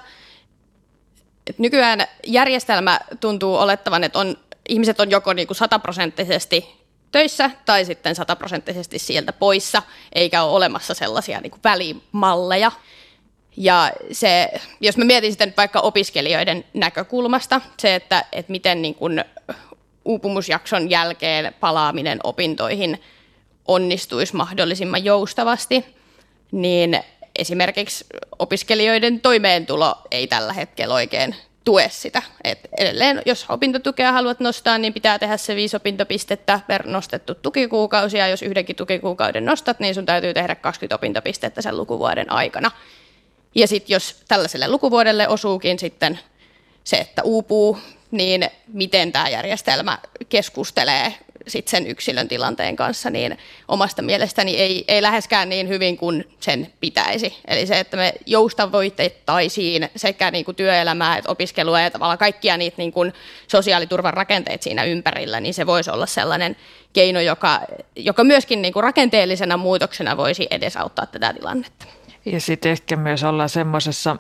[1.48, 4.38] Et nykyään järjestelmä tuntuu olettavan, että on,
[4.70, 10.94] ihmiset on joko niin kuin sataprosenttisesti töissä tai sitten sataprosenttisesti sieltä poissa, eikä ole olemassa
[10.94, 12.72] sellaisia niin kuin välimalleja.
[13.58, 19.24] Ja se, jos mä mietin sitten vaikka opiskelijoiden näkökulmasta, se, että, että miten niin kuin
[20.06, 23.02] uupumusjakson jälkeen palaaminen opintoihin
[23.68, 25.86] onnistuisi mahdollisimman joustavasti,
[26.52, 27.00] niin
[27.40, 28.06] esimerkiksi
[28.40, 32.22] opiskelijoiden toimeentulo ei tällä hetkellä oikein tue sitä.
[32.44, 38.18] Et edelleen, jos opintotukea haluat nostaa, niin pitää tehdä se viisi opintopistettä per nostettu tukikuukausi,
[38.18, 42.72] ja jos yhdenkin tukikuukauden nostat, niin sun täytyy tehdä 20 opintopistettä sen lukuvuoden aikana.
[43.56, 46.20] Ja sitten jos tällaiselle lukuvuodelle osuukin sitten
[46.84, 47.78] se, että uupuu,
[48.12, 49.98] niin miten tämä järjestelmä
[50.30, 51.14] keskustelee
[51.48, 53.38] sit sen yksilön tilanteen kanssa, niin
[53.68, 57.38] omasta mielestäni ei, ei läheskään niin hyvin kuin sen pitäisi.
[57.48, 62.78] Eli se, että me joustavoitettaisiin sekä niin kuin työelämää että opiskelua ja tavallaan kaikkia niitä
[62.78, 63.14] niin kuin
[63.48, 66.56] sosiaaliturvan rakenteita siinä ympärillä, niin se voisi olla sellainen
[66.94, 67.62] keino, joka,
[67.96, 71.86] joka myöskin niin kuin rakenteellisena muutoksena voisi edesauttaa tätä tilannetta.
[72.26, 74.18] Ja sitten ehkä myös olla semmoisessa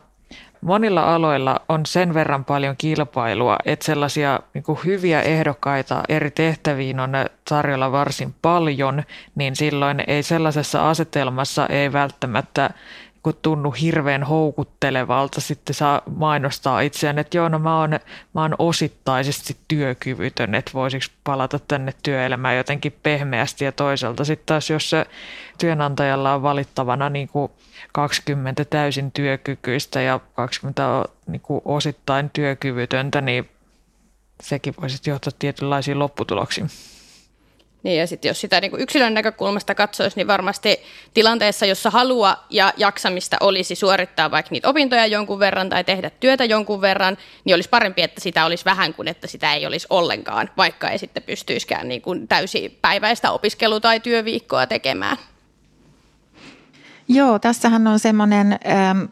[0.62, 7.12] monilla aloilla on sen verran paljon kilpailua, että sellaisia niin hyviä ehdokkaita eri tehtäviin on
[7.50, 9.04] tarjolla varsin paljon,
[9.36, 12.70] niin silloin ei sellaisessa asetelmassa ei välttämättä
[13.24, 18.00] kun tunnu hirveän houkuttelevalta sitten saa mainostaa itseään, että joo, no mä oon,
[18.34, 24.70] mä oon osittaisesti työkyvytön, että voisiko palata tänne työelämään jotenkin pehmeästi ja toisaalta sitten taas
[24.70, 25.06] jos se
[25.58, 27.52] työnantajalla on valittavana niin kuin
[27.94, 33.50] 20 täysin työkykyistä ja 20 niin kuin osittain työkyvytöntä, niin
[34.42, 36.70] sekin voisi johtaa tietynlaisiin lopputuloksiin.
[37.84, 42.38] Niin ja sitten jos sitä niin kuin yksilön näkökulmasta katsoisi, niin varmasti tilanteessa, jossa halua
[42.50, 47.56] ja jaksamista olisi suorittaa vaikka niitä opintoja jonkun verran tai tehdä työtä jonkun verran, niin
[47.56, 51.24] olisi parempi, että sitä olisi vähän kuin että sitä ei olisi ollenkaan, vaikka ei sitten
[51.24, 55.18] pystyisikään niin kuin täysipäiväistä opiskelu- tai työviikkoa tekemään.
[57.08, 59.04] Joo, tässähän on semmoinen ähm,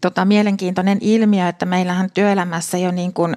[0.00, 3.36] tota, mielenkiintoinen ilmiö, että meillähän työelämässä jo niin kuin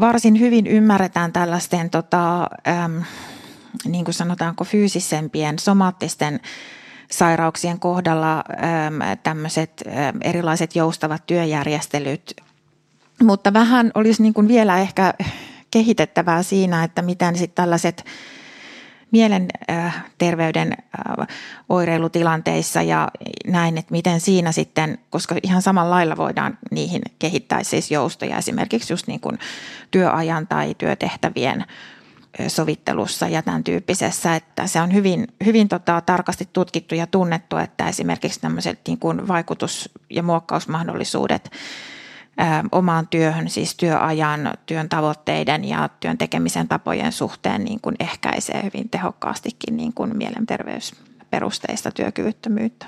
[0.00, 2.98] varsin hyvin ymmärretään tällaisten tota, ähm,
[3.84, 6.40] niin kuin sanotaanko fyysisempien, somaattisten
[7.10, 12.36] sairauksien kohdalla ähm, tämmöiset ähm, erilaiset joustavat työjärjestelyt.
[13.22, 15.14] Mutta vähän olisi niin kuin vielä ehkä
[15.70, 18.04] kehitettävää siinä, että miten sitten tällaiset
[19.10, 21.26] mielenterveyden äh,
[21.68, 23.08] oireilutilanteissa ja
[23.46, 28.92] näin, että miten siinä sitten, koska ihan samalla lailla voidaan niihin kehittää siis joustoja esimerkiksi
[28.92, 29.38] just niin kuin
[29.90, 31.64] työajan tai työtehtävien
[32.48, 37.88] sovittelussa ja tämän tyyppisessä, että se on hyvin, hyvin tota, tarkasti tutkittu ja tunnettu, että
[37.88, 41.50] esimerkiksi tämmöiset niin kuin vaikutus- ja muokkausmahdollisuudet
[42.36, 48.62] ää, omaan työhön, siis työajan, työn tavoitteiden ja työn tekemisen tapojen suhteen niin kuin ehkäisee
[48.62, 52.86] hyvin tehokkaastikin niin kuin mielenterveysperusteista työkyvyttömyyttä.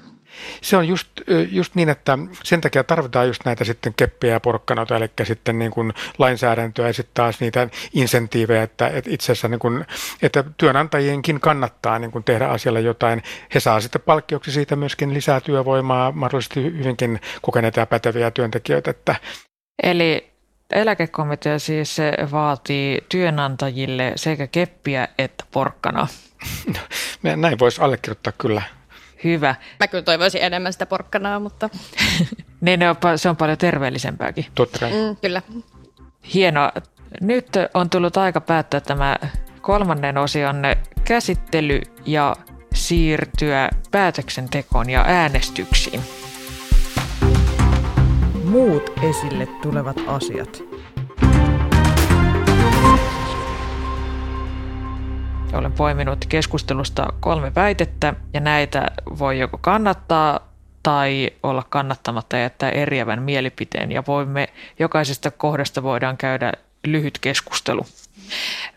[0.61, 1.09] Se on just,
[1.51, 5.71] just niin, että sen takia tarvitaan just näitä sitten keppiä ja porkkanoita, eli sitten niin
[5.71, 9.85] kuin lainsäädäntöä ja sitten taas niitä insentiivejä, että, että itse asiassa niin kuin,
[10.23, 13.23] että työnantajienkin kannattaa niin kuin tehdä asialle jotain.
[13.55, 18.91] He saa sitten palkkioksi siitä myöskin lisää työvoimaa, mahdollisesti hyvinkin kokeneita ja päteviä työntekijöitä.
[18.91, 19.15] Että.
[19.83, 20.31] Eli
[20.73, 21.97] eläkekomitea siis
[22.31, 26.07] vaatii työnantajille sekä keppiä että porkkana.
[27.37, 28.63] Näin voisi allekirjoittaa kyllä
[29.27, 29.55] hyvä.
[29.81, 31.71] Mä kyllä toivoisin enemmän sitä porkkanaa, mutta...
[32.61, 32.81] niin
[33.17, 34.47] se on paljon terveellisempääkin.
[34.55, 35.43] Totta mm, kyllä.
[36.35, 36.73] Hienoa.
[37.21, 39.17] Nyt on tullut aika päättää tämä
[39.61, 40.63] kolmannen osion
[41.05, 42.37] käsittely ja
[42.75, 46.01] siirtyä päätöksentekoon ja äänestyksiin.
[48.45, 50.76] Muut esille tulevat asiat.
[55.57, 58.87] Olen poiminut keskustelusta kolme väitettä ja näitä
[59.19, 66.17] voi joko kannattaa tai olla kannattamatta ja jättää eriävän mielipiteen ja voimme, jokaisesta kohdasta voidaan
[66.17, 66.53] käydä
[66.87, 67.87] lyhyt keskustelu.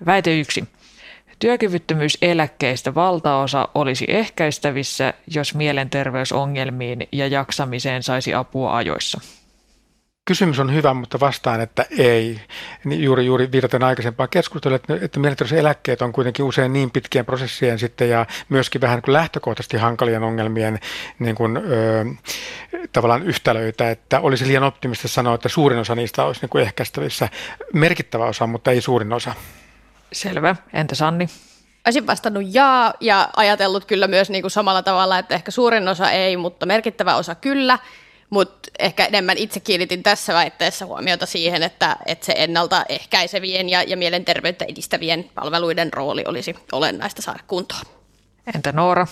[0.06, 0.63] Väite yksi.
[1.39, 9.22] Työkyvyttömyyseläkkeistä valtaosa olisi ehkäistävissä, jos mielenterveysongelmiin ja jaksamiseen saisi apua ajoissa.
[10.30, 12.42] Kysymys on hyvä, mutta vastaan, että ei.
[12.84, 17.80] Niin juuri, juuri viitaten aikaisempaan keskusteluun, että, että mielenterveyseläkkeet on kuitenkin usein niin pitkien prosessien
[17.80, 20.80] sitten ja myöskin vähän kuin lähtökohtaisesti hankalien ongelmien
[21.20, 22.06] niin kuin, ö,
[22.94, 27.30] tavallaan yhtälöitä, että olisi liian optimista sanoa, että suurin osa niistä olisi niin kuin ehkäistävissä.
[27.74, 29.34] Merkittävä osa, mutta ei suurin osa.
[30.12, 30.56] Selvä.
[30.74, 31.28] Entä Sanni?
[31.86, 36.12] Olisin vastannut jaa ja ajatellut kyllä myös niin kuin samalla tavalla, että ehkä suurin osa
[36.12, 37.80] ei, mutta merkittävä osa kyllä–
[38.30, 43.98] mutta ehkä enemmän itse kiinnitin tässä väitteessä huomiota siihen, että, että se ennaltaehkäisevien ja, ja
[43.98, 47.86] mielenterveyttä edistävien palveluiden rooli olisi olennaista saada kuntoon.
[48.56, 49.08] Entä Noora?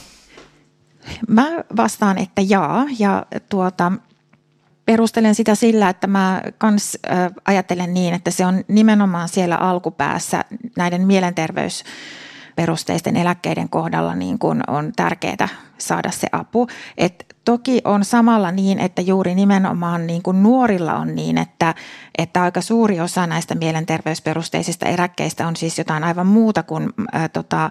[1.27, 2.85] Mä vastaan, että jaa.
[2.99, 3.91] Ja tuota,
[4.85, 6.97] perustelen sitä sillä, että mä kans
[7.45, 10.45] ajattelen niin, että se on nimenomaan siellä alkupäässä
[10.77, 11.83] näiden mielenterveys
[12.57, 16.67] perusteisten eläkkeiden kohdalla niin kuin on tärkeää saada se apu.
[16.97, 21.75] Et toki on samalla niin, että juuri nimenomaan niin kuin nuorilla on niin, että,
[22.17, 27.63] että aika suuri osa näistä mielenterveysperusteisista eläkkeistä on siis jotain aivan muuta kuin ä, tota,
[27.65, 27.69] ä,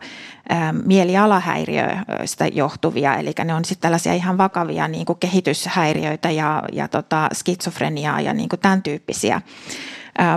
[0.84, 3.16] mielialahäiriöistä johtuvia.
[3.16, 8.32] Eli ne on sitten tällaisia ihan vakavia niin kuin kehityshäiriöitä ja, ja tota, skitsofreniaa ja
[8.32, 9.42] niin kuin tämän tyyppisiä.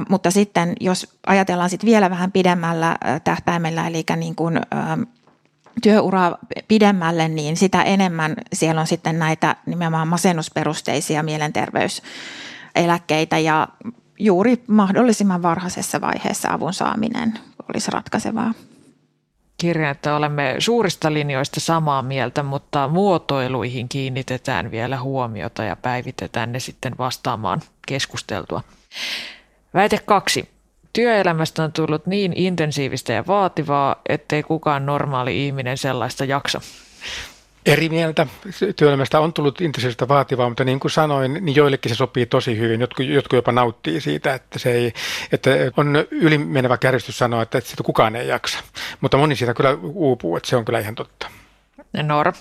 [0.10, 4.62] Mutta sitten jos ajatellaan sitten vielä vähän pidemmällä tähtäimellä, eli niin kuin,
[5.82, 6.38] työuraa
[6.68, 13.68] pidemmälle, niin sitä enemmän siellä on sitten näitä nimenomaan masennusperusteisia mielenterveyseläkkeitä ja
[14.20, 17.40] juuri mahdollisimman varhaisessa vaiheessa avun saaminen
[17.74, 18.54] olisi ratkaisevaa.
[19.58, 26.60] Kirjan, että olemme suurista linjoista samaa mieltä, mutta muotoiluihin kiinnitetään vielä huomiota ja päivitetään ne
[26.60, 28.64] sitten vastaamaan keskusteltua.
[29.74, 30.50] Väite kaksi.
[30.94, 36.62] Työelämästä on tullut niin intensiivistä ja vaativaa, ettei kukaan normaali ihminen sellaista jaksa.
[37.66, 38.28] Eri mieltä.
[38.76, 42.82] Työelämästä on tullut intensiivistä vaativaa, mutta niin kuin sanoin, niin joillekin se sopii tosi hyvin.
[42.82, 44.94] Jotkut, jotkut jopa nauttii siitä, että, se ei,
[45.32, 48.60] että on ylimenevä kärjestys sanoa, että, sitä kukaan ei jaksa.
[49.02, 51.28] Mutta moni siitä kyllä uupuu, että se on kyllä ihan totta.
[52.04, 52.34] Noora?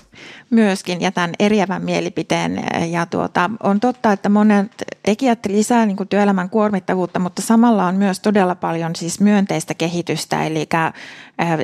[0.50, 4.72] Myöskin jätän eriävän mielipiteen ja tuota, on totta, että monet
[5.08, 10.44] tekijät lisää niin kuin työelämän kuormittavuutta, mutta samalla on myös todella paljon siis myönteistä kehitystä,
[10.44, 10.60] eli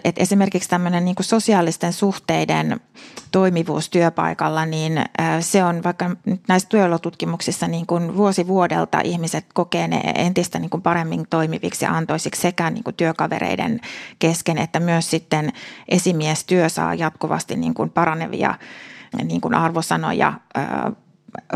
[0.05, 2.81] että esimerkiksi tämmöinen niin kuin sosiaalisten suhteiden
[3.33, 5.05] toimivuus työpaikalla, niin
[5.41, 6.11] se on vaikka
[6.49, 11.97] näissä työolotutkimuksissa niin kuin vuosi vuodelta ihmiset kokee ne entistä niin kuin paremmin toimiviksi ja
[11.97, 13.81] antoisiksi sekä niin kuin työkavereiden
[14.19, 15.53] kesken, että myös sitten
[15.89, 18.55] esimiestyö saa jatkuvasti niin kuin paranevia
[19.25, 20.33] niin kuin arvosanoja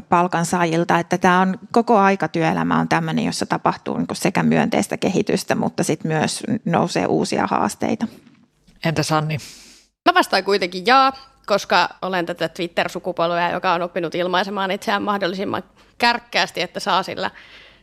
[0.09, 5.55] palkansaajilta, että tämä on koko aika työelämä on tämmöinen, jossa tapahtuu niin sekä myönteistä kehitystä,
[5.55, 8.07] mutta sitten myös nousee uusia haasteita.
[8.85, 9.38] Entä Sanni?
[10.09, 11.12] Mä vastaan kuitenkin jaa,
[11.47, 15.62] koska olen tätä Twitter-sukupolvea, joka on oppinut ilmaisemaan itseään mahdollisimman
[15.99, 17.31] kärkkäästi, että saa sillä,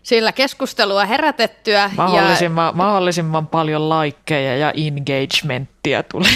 [0.03, 1.91] sillä keskustelua herätettyä.
[1.97, 2.71] Mahdollisimman, ja...
[2.71, 6.31] mahdollisimman paljon laikkeja ja engagementtia tulee.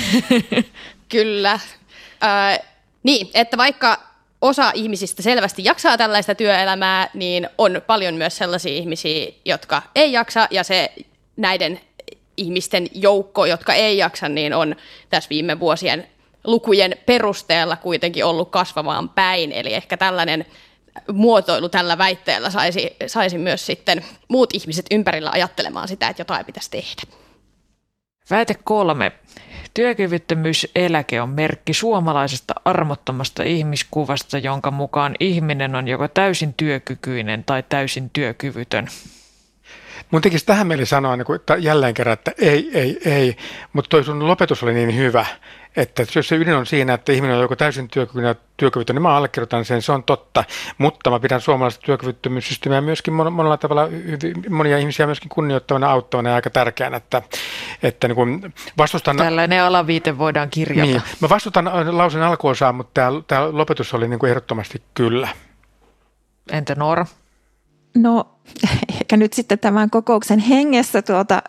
[1.09, 1.51] Kyllä.
[2.23, 2.59] Äh,
[3.03, 4.08] niin, että vaikka
[4.41, 10.47] osa ihmisistä selvästi jaksaa tällaista työelämää, niin on paljon myös sellaisia ihmisiä, jotka ei jaksa,
[10.51, 10.91] ja se
[11.37, 11.79] näiden
[12.37, 14.75] ihmisten joukko, jotka ei jaksa, niin on
[15.09, 16.07] tässä viime vuosien
[16.43, 19.51] lukujen perusteella kuitenkin ollut kasvamaan päin.
[19.51, 20.45] Eli ehkä tällainen
[21.13, 26.71] muotoilu tällä väitteellä saisi, saisi myös sitten muut ihmiset ympärillä ajattelemaan sitä, että jotain pitäisi
[26.71, 27.01] tehdä.
[28.29, 29.11] Väite kolme.
[29.73, 38.09] Työkyvyttömyyseläke on merkki suomalaisesta armottomasta ihmiskuvasta, jonka mukaan ihminen on joko täysin työkykyinen tai täysin
[38.09, 38.87] työkyvytön.
[40.11, 43.37] Mun tekisi tähän mieli sanoa niin kuin, että jälleen kerran, että ei, ei, ei,
[43.73, 45.25] mutta toi sun lopetus oli niin hyvä,
[45.75, 49.15] että jos se ydin on siinä, että ihminen on joko täysin työkykyinen työkyvytön, niin mä
[49.15, 50.43] allekirjoitan sen, se on totta,
[50.77, 53.87] mutta mä pidän suomalaista työkyvyttömyyssysteemiä myöskin monella tavalla
[54.49, 57.21] monia ihmisiä myöskin kunnioittavana, auttavana ja aika tärkeänä, että,
[57.83, 59.17] että niin kuin vastustan...
[59.17, 60.91] Tällainen alaviite voidaan kirjata.
[60.91, 65.27] Niin, mä vastustan lausen alkuosaa, mutta tämä, tämä lopetus oli niin kuin ehdottomasti kyllä.
[66.51, 67.05] Entä Noora?
[67.95, 68.29] No
[69.09, 71.41] ehkä nyt sitten tämän kokouksen hengessä tuota,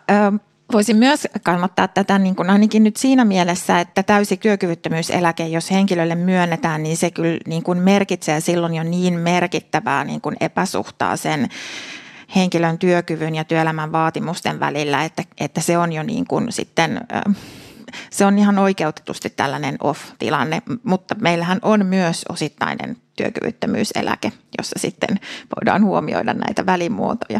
[0.71, 6.15] Voisin myös kannattaa tätä niin kuin ainakin nyt siinä mielessä, että täysi työkyvyttömyyseläke, jos henkilölle
[6.15, 11.49] myönnetään, niin se kyllä niin kuin merkitsee silloin jo niin merkittävää niin kuin epäsuhtaa sen
[12.35, 17.01] henkilön työkyvyn ja työelämän vaatimusten välillä, että, että se on jo niin kuin sitten
[18.09, 25.19] se on ihan oikeutetusti tällainen off-tilanne, mutta meillähän on myös osittainen työkyvyttömyyseläke, jossa sitten
[25.55, 27.39] voidaan huomioida näitä välimuotoja.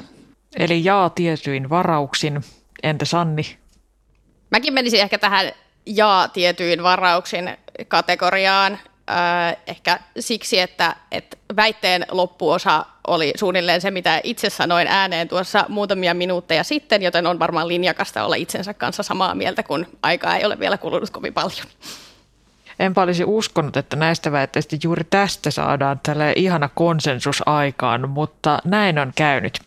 [0.57, 2.41] Eli jaa tietyin varauksin.
[2.83, 3.57] Entä Sanni?
[4.49, 5.51] Mäkin menisin ehkä tähän
[5.85, 8.79] jaa tietyin varauksin kategoriaan.
[9.09, 15.65] Äh, ehkä siksi, että, että väitteen loppuosa oli suunnilleen se, mitä itse sanoin ääneen tuossa
[15.69, 20.45] muutamia minuutteja sitten, joten on varmaan linjakasta olla itsensä kanssa samaa mieltä, kun aikaa ei
[20.45, 21.67] ole vielä kulunut kovin paljon.
[22.81, 28.99] Enpä olisi uskonut, että näistä väitteistä juuri tästä saadaan tällä ihana konsensus aikaan, mutta näin
[28.99, 29.59] on käynyt.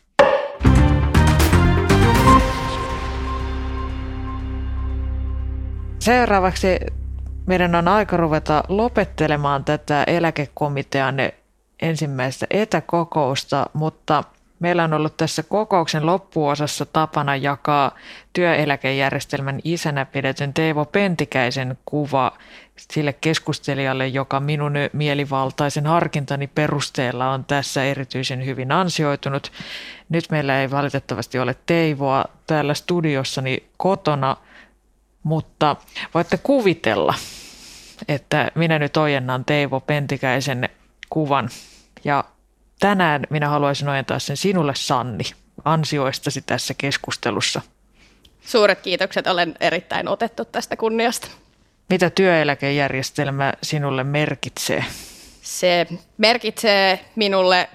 [5.99, 6.79] Seuraavaksi
[7.47, 11.17] meidän on aika ruveta lopettelemaan tätä eläkekomitean
[11.83, 14.25] ensimmäistä etäkokousta, mutta
[14.59, 17.91] meillä on ollut tässä kokouksen loppuosassa tapana jakaa
[18.33, 22.33] työeläkejärjestelmän isänä pidetyn Teivo Pentikäisen kuva
[22.77, 29.53] sille keskustelijalle, joka minun mielivaltaisen harkintani perusteella on tässä erityisen hyvin ansioitunut.
[30.09, 34.37] Nyt meillä ei valitettavasti ole Teivoa täällä studiossani kotona–
[35.25, 35.77] Mutta
[36.15, 37.15] voitte kuvitella,
[38.09, 40.69] että minä nyt ojennan Teivo Pentikäisen
[41.11, 41.49] kuvan
[42.05, 42.25] ja
[42.81, 45.25] tänään minä haluaisin ojentaa sen sinulle Sanni
[45.65, 47.61] ansioistasi tässä keskustelussa.
[48.47, 51.29] Suuret kiitokset, olen erittäin otettu tästä kunniasta.
[51.91, 54.85] Mitä työeläkejärjestelmä sinulle merkitsee?
[55.43, 55.87] Se
[56.19, 57.69] merkitsee minulle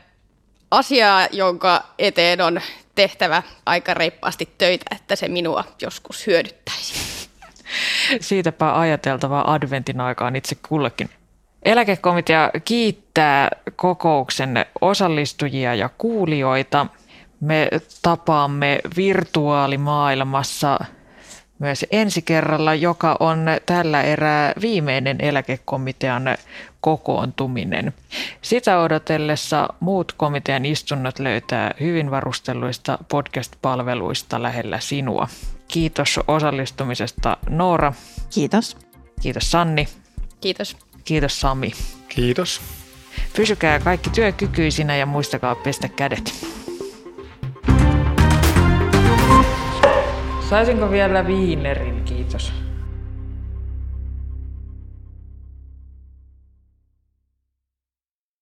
[0.72, 2.62] asiaa, jonka eteen on
[2.96, 6.94] tehtävä aika reippaasti töitä, että se minua joskus hyödyttäisi.
[8.22, 11.10] Siitäpä ajateltavaa adventin aikaan itse kullekin.
[11.64, 16.88] Eläkekomitea kiittää kokouksen osallistujia ja kuulijoita.
[17.40, 17.70] Me
[18.02, 20.80] tapaamme virtuaalimaailmassa
[21.60, 26.24] myös ensi kerralla, joka on tällä erää viimeinen eläkekomitean
[26.82, 27.94] kokoontuminen.
[28.42, 35.28] Sitä odotellessa muut komitean istunnot löytää hyvin varustelluista podcast-palveluista lähellä sinua.
[35.68, 37.94] Kiitos osallistumisesta Noora.
[38.30, 38.78] Kiitos.
[39.22, 39.88] Kiitos Sanni.
[40.42, 40.78] Kiitos.
[41.04, 41.72] Kiitos Sami.
[42.10, 42.62] Kiitos.
[43.36, 46.34] Pysykää kaikki työkykyisinä ja muistakaa pestä kädet.
[50.50, 51.99] Saisinko vielä viinerin?